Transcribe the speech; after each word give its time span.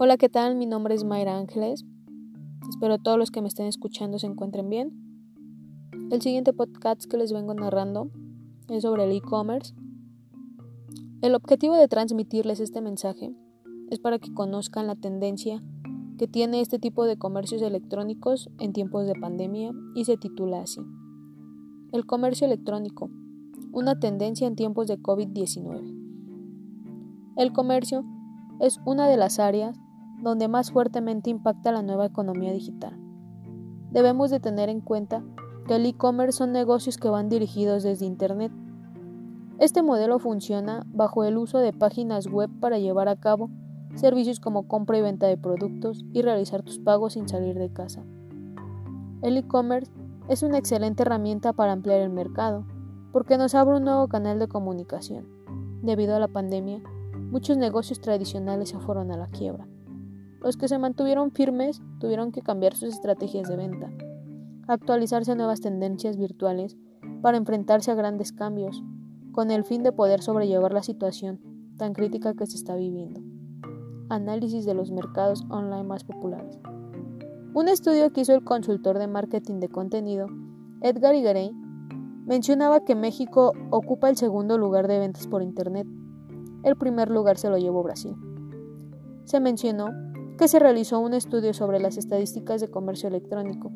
Hola, 0.00 0.16
¿qué 0.16 0.28
tal? 0.28 0.54
Mi 0.54 0.64
nombre 0.64 0.94
es 0.94 1.02
Mayra 1.02 1.36
Ángeles. 1.36 1.84
Espero 2.68 2.98
todos 2.98 3.18
los 3.18 3.32
que 3.32 3.42
me 3.42 3.48
estén 3.48 3.66
escuchando 3.66 4.20
se 4.20 4.28
encuentren 4.28 4.70
bien. 4.70 4.92
El 6.12 6.22
siguiente 6.22 6.52
podcast 6.52 7.04
que 7.06 7.16
les 7.16 7.32
vengo 7.32 7.52
narrando 7.52 8.08
es 8.68 8.82
sobre 8.82 9.02
el 9.02 9.10
e-commerce. 9.10 9.74
El 11.20 11.34
objetivo 11.34 11.74
de 11.74 11.88
transmitirles 11.88 12.60
este 12.60 12.80
mensaje 12.80 13.34
es 13.90 13.98
para 13.98 14.20
que 14.20 14.32
conozcan 14.32 14.86
la 14.86 14.94
tendencia 14.94 15.64
que 16.16 16.28
tiene 16.28 16.60
este 16.60 16.78
tipo 16.78 17.04
de 17.04 17.18
comercios 17.18 17.60
electrónicos 17.60 18.50
en 18.60 18.72
tiempos 18.72 19.04
de 19.04 19.14
pandemia 19.14 19.72
y 19.96 20.04
se 20.04 20.16
titula 20.16 20.60
así. 20.60 20.80
El 21.90 22.06
comercio 22.06 22.46
electrónico, 22.46 23.10
una 23.72 23.98
tendencia 23.98 24.46
en 24.46 24.54
tiempos 24.54 24.86
de 24.86 24.96
COVID-19. 24.96 25.92
El 27.36 27.52
comercio 27.52 28.04
es 28.60 28.78
una 28.86 29.08
de 29.08 29.16
las 29.16 29.40
áreas 29.40 29.76
donde 30.20 30.48
más 30.48 30.70
fuertemente 30.72 31.30
impacta 31.30 31.72
la 31.72 31.82
nueva 31.82 32.06
economía 32.06 32.52
digital. 32.52 32.98
Debemos 33.90 34.30
de 34.30 34.40
tener 34.40 34.68
en 34.68 34.80
cuenta 34.80 35.22
que 35.66 35.76
el 35.76 35.86
e-commerce 35.86 36.38
son 36.38 36.52
negocios 36.52 36.98
que 36.98 37.08
van 37.08 37.28
dirigidos 37.28 37.82
desde 37.82 38.06
Internet. 38.06 38.52
Este 39.58 39.82
modelo 39.82 40.18
funciona 40.18 40.84
bajo 40.88 41.24
el 41.24 41.36
uso 41.36 41.58
de 41.58 41.72
páginas 41.72 42.26
web 42.26 42.50
para 42.60 42.78
llevar 42.78 43.08
a 43.08 43.16
cabo 43.16 43.50
servicios 43.94 44.40
como 44.40 44.68
compra 44.68 44.98
y 44.98 45.02
venta 45.02 45.26
de 45.26 45.36
productos 45.36 46.04
y 46.12 46.22
realizar 46.22 46.62
tus 46.62 46.78
pagos 46.78 47.14
sin 47.14 47.28
salir 47.28 47.58
de 47.58 47.72
casa. 47.72 48.04
El 49.22 49.36
e-commerce 49.36 49.90
es 50.28 50.42
una 50.42 50.58
excelente 50.58 51.02
herramienta 51.02 51.52
para 51.52 51.72
ampliar 51.72 52.00
el 52.00 52.10
mercado, 52.10 52.64
porque 53.12 53.38
nos 53.38 53.54
abre 53.54 53.76
un 53.76 53.84
nuevo 53.84 54.08
canal 54.08 54.38
de 54.38 54.46
comunicación. 54.46 55.26
Debido 55.82 56.14
a 56.14 56.20
la 56.20 56.28
pandemia, 56.28 56.82
muchos 57.30 57.56
negocios 57.56 58.00
tradicionales 58.00 58.68
se 58.68 58.78
fueron 58.78 59.10
a 59.10 59.16
la 59.16 59.28
quiebra. 59.28 59.66
Los 60.40 60.56
que 60.56 60.68
se 60.68 60.78
mantuvieron 60.78 61.32
firmes 61.32 61.82
tuvieron 61.98 62.32
que 62.32 62.42
cambiar 62.42 62.74
sus 62.74 62.90
estrategias 62.90 63.48
de 63.48 63.56
venta, 63.56 63.90
actualizarse 64.68 65.32
a 65.32 65.34
nuevas 65.34 65.60
tendencias 65.60 66.16
virtuales 66.16 66.76
para 67.22 67.36
enfrentarse 67.36 67.90
a 67.90 67.94
grandes 67.94 68.32
cambios, 68.32 68.82
con 69.32 69.50
el 69.50 69.64
fin 69.64 69.82
de 69.82 69.92
poder 69.92 70.22
sobrellevar 70.22 70.72
la 70.72 70.82
situación 70.82 71.40
tan 71.76 71.92
crítica 71.92 72.34
que 72.34 72.46
se 72.46 72.56
está 72.56 72.76
viviendo. 72.76 73.20
Análisis 74.08 74.64
de 74.64 74.74
los 74.74 74.90
mercados 74.90 75.44
online 75.50 75.84
más 75.84 76.04
populares. 76.04 76.58
Un 77.54 77.68
estudio 77.68 78.12
que 78.12 78.20
hizo 78.20 78.34
el 78.34 78.44
consultor 78.44 78.98
de 78.98 79.06
marketing 79.06 79.58
de 79.60 79.68
contenido, 79.68 80.26
Edgar 80.82 81.14
Higuerey, 81.14 81.50
mencionaba 82.26 82.84
que 82.84 82.94
México 82.94 83.52
ocupa 83.70 84.08
el 84.08 84.16
segundo 84.16 84.58
lugar 84.58 84.86
de 84.86 84.98
ventas 84.98 85.26
por 85.26 85.42
Internet. 85.42 85.86
El 86.62 86.76
primer 86.76 87.10
lugar 87.10 87.38
se 87.38 87.48
lo 87.48 87.56
llevó 87.58 87.82
Brasil. 87.82 88.14
Se 89.24 89.40
mencionó 89.40 89.88
que 90.38 90.46
se 90.46 90.60
realizó 90.60 91.00
un 91.00 91.14
estudio 91.14 91.52
sobre 91.52 91.80
las 91.80 91.96
estadísticas 91.96 92.60
de 92.60 92.70
comercio 92.70 93.08
electrónico 93.08 93.72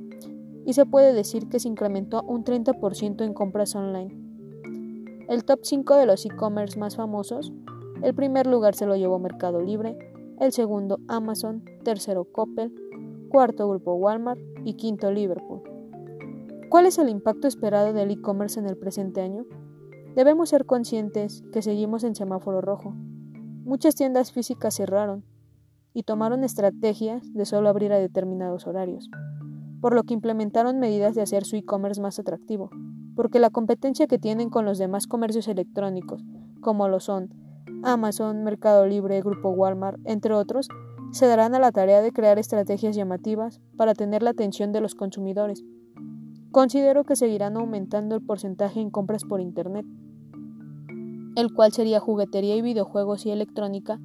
y 0.65 0.75
se 0.75 0.87
puede 0.87 1.13
decir 1.13 1.49
que 1.49 1.59
se 1.59 1.67
incrementó 1.67 2.23
un 2.23 2.45
30% 2.45 3.25
en 3.25 3.35
compras 3.35 3.75
online. 3.75 4.17
El 5.29 5.45
top 5.45 5.61
5 5.63 5.97
de 5.97 6.07
los 6.07 6.25
e-commerce 6.25 6.79
más 6.79 6.95
famosos, 6.95 7.53
el 8.03 8.15
primer 8.15 8.47
lugar 8.47 8.77
se 8.77 8.87
lo 8.87 8.95
llevó 8.95 9.19
Mercado 9.19 9.61
Libre, 9.61 9.99
el 10.39 10.53
segundo 10.53 11.01
Amazon, 11.09 11.65
tercero 11.83 12.25
Coppel, 12.25 12.73
cuarto 13.29 13.69
Grupo 13.69 13.95
Walmart 13.95 14.41
y 14.65 14.75
quinto 14.75 15.11
Liverpool. 15.11 15.63
¿Cuál 16.69 16.87
es 16.87 16.97
el 16.99 17.09
impacto 17.09 17.49
esperado 17.49 17.93
del 17.93 18.13
e-commerce 18.13 18.61
en 18.61 18.67
el 18.67 18.77
presente 18.77 19.21
año? 19.21 19.47
Debemos 20.15 20.51
ser 20.51 20.65
conscientes 20.65 21.43
que 21.53 21.61
seguimos 21.61 22.05
en 22.05 22.15
semáforo 22.15 22.61
rojo. 22.61 22.95
Muchas 23.65 23.95
tiendas 23.97 24.31
físicas 24.33 24.77
cerraron, 24.77 25.25
y 25.95 26.05
tomaron 26.05 26.45
estrategias 26.45 27.33
de 27.35 27.45
solo 27.45 27.69
abrir 27.69 27.93
a 27.93 27.99
determinados 27.99 28.67
horarios, 28.67 29.11
por 29.81 29.95
lo 29.95 30.05
que 30.05 30.15
implementaron 30.15 30.79
medidas 30.79 31.15
de 31.15 31.23
hacer 31.23 31.45
su 31.45 31.57
e-commerce 31.57 32.01
más 32.01 32.19
atractivo, 32.19 32.71
porque 33.15 33.39
la 33.39 33.51
competencia 33.51 34.07
que 34.07 34.19
tienen 34.19 34.51
con 34.51 34.65
los 34.65 34.79
demás 34.79 35.07
comercios 35.07 35.49
electrónicos, 35.49 36.25
como 36.61 36.89
lo 36.89 37.01
son 37.01 37.31
Amazon, 37.83 38.45
Mercado 38.45 38.87
Libre, 38.87 39.21
Grupo 39.21 39.51
Walmart, 39.51 39.99
entre 40.05 40.35
otros, 40.35 40.69
se 41.11 41.27
darán 41.27 41.55
a 41.55 41.59
la 41.59 41.73
tarea 41.73 42.01
de 42.01 42.13
crear 42.13 42.39
estrategias 42.39 42.97
llamativas 42.97 43.61
para 43.77 43.95
tener 43.95 44.23
la 44.23 44.31
atención 44.31 44.73
de 44.73 44.81
los 44.81 44.95
consumidores. 44.95 45.63
Considero 46.53 47.05
que 47.05 47.17
seguirán 47.17 47.57
aumentando 47.57 48.15
el 48.15 48.25
porcentaje 48.25 48.81
en 48.81 48.91
compras 48.91 49.25
por 49.25 49.41
Internet, 49.41 49.85
el 51.35 51.53
cual 51.53 51.73
sería 51.73 52.01
juguetería 52.01 52.57
y 52.57 52.63
videojuegos 52.63 53.27
y 53.27 53.31
electrónica 53.31 54.01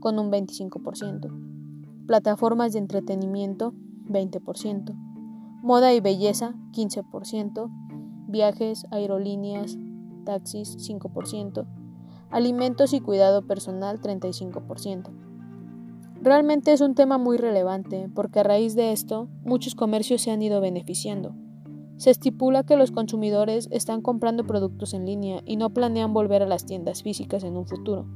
con 0.00 0.18
un 0.18 0.30
25%, 0.30 2.06
plataformas 2.06 2.72
de 2.72 2.78
entretenimiento 2.78 3.74
20%, 4.08 4.94
moda 5.62 5.92
y 5.92 6.00
belleza 6.00 6.54
15%, 6.72 7.68
viajes, 8.28 8.86
aerolíneas, 8.90 9.76
taxis 10.24 10.76
5%, 10.88 11.66
alimentos 12.30 12.92
y 12.92 13.00
cuidado 13.00 13.46
personal 13.46 14.00
35%. 14.00 15.10
Realmente 16.20 16.72
es 16.72 16.80
un 16.80 16.94
tema 16.94 17.16
muy 17.18 17.36
relevante 17.36 18.10
porque 18.14 18.40
a 18.40 18.42
raíz 18.42 18.74
de 18.74 18.92
esto 18.92 19.28
muchos 19.44 19.74
comercios 19.74 20.22
se 20.22 20.30
han 20.30 20.42
ido 20.42 20.60
beneficiando. 20.60 21.34
Se 21.96 22.10
estipula 22.10 22.62
que 22.64 22.76
los 22.76 22.90
consumidores 22.90 23.68
están 23.70 24.02
comprando 24.02 24.46
productos 24.46 24.94
en 24.94 25.04
línea 25.04 25.42
y 25.44 25.56
no 25.56 25.70
planean 25.70 26.12
volver 26.12 26.42
a 26.42 26.46
las 26.46 26.64
tiendas 26.64 27.02
físicas 27.02 27.44
en 27.44 27.56
un 27.56 27.66
futuro 27.66 28.06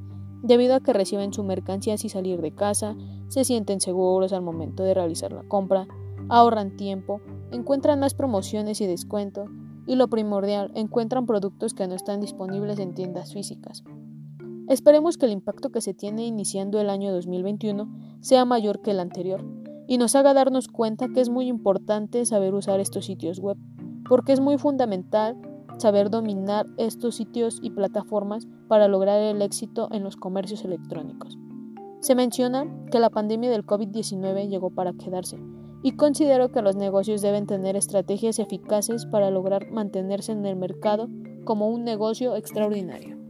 debido 0.42 0.74
a 0.74 0.80
que 0.80 0.92
reciben 0.92 1.32
su 1.32 1.44
mercancía 1.44 1.96
sin 1.96 2.10
salir 2.10 2.40
de 2.40 2.54
casa, 2.54 2.96
se 3.28 3.44
sienten 3.44 3.80
seguros 3.80 4.32
al 4.32 4.42
momento 4.42 4.82
de 4.82 4.94
realizar 4.94 5.32
la 5.32 5.42
compra, 5.44 5.86
ahorran 6.28 6.76
tiempo, 6.76 7.20
encuentran 7.50 8.00
más 8.00 8.14
promociones 8.14 8.80
y 8.80 8.86
descuentos, 8.86 9.48
y 9.86 9.96
lo 9.96 10.08
primordial, 10.08 10.70
encuentran 10.74 11.26
productos 11.26 11.74
que 11.74 11.88
no 11.88 11.94
están 11.94 12.20
disponibles 12.20 12.78
en 12.78 12.94
tiendas 12.94 13.32
físicas. 13.32 13.82
Esperemos 14.68 15.18
que 15.18 15.26
el 15.26 15.32
impacto 15.32 15.70
que 15.70 15.80
se 15.80 15.92
tiene 15.92 16.24
iniciando 16.24 16.80
el 16.80 16.88
año 16.88 17.12
2021 17.12 17.88
sea 18.20 18.44
mayor 18.44 18.80
que 18.80 18.92
el 18.92 19.00
anterior 19.00 19.44
y 19.86 19.98
nos 19.98 20.14
haga 20.14 20.34
darnos 20.34 20.68
cuenta 20.68 21.08
que 21.08 21.20
es 21.20 21.28
muy 21.28 21.48
importante 21.48 22.24
saber 22.24 22.54
usar 22.54 22.80
estos 22.80 23.06
sitios 23.06 23.40
web, 23.40 23.56
porque 24.08 24.32
es 24.32 24.40
muy 24.40 24.58
fundamental 24.58 25.36
saber 25.78 26.10
dominar 26.10 26.66
estos 26.76 27.16
sitios 27.16 27.58
y 27.62 27.70
plataformas 27.70 28.46
para 28.68 28.88
lograr 28.88 29.20
el 29.20 29.42
éxito 29.42 29.88
en 29.92 30.04
los 30.04 30.16
comercios 30.16 30.64
electrónicos. 30.64 31.38
Se 32.00 32.14
menciona 32.14 32.66
que 32.90 32.98
la 32.98 33.10
pandemia 33.10 33.50
del 33.50 33.64
COVID-19 33.64 34.48
llegó 34.48 34.70
para 34.70 34.92
quedarse 34.92 35.38
y 35.82 35.92
considero 35.92 36.50
que 36.50 36.62
los 36.62 36.76
negocios 36.76 37.22
deben 37.22 37.46
tener 37.46 37.76
estrategias 37.76 38.38
eficaces 38.38 39.06
para 39.06 39.30
lograr 39.30 39.70
mantenerse 39.70 40.32
en 40.32 40.44
el 40.46 40.56
mercado 40.56 41.08
como 41.44 41.68
un 41.68 41.84
negocio 41.84 42.36
extraordinario. 42.36 43.21